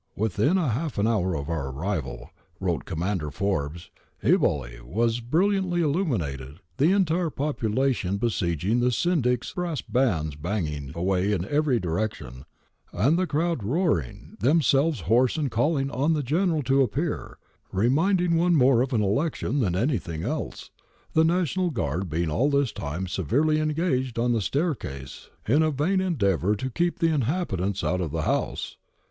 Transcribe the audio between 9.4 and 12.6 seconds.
brass bands bangmg away in every direction,